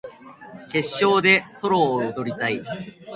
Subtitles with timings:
[0.71, 2.63] 決勝でソロを踊りたい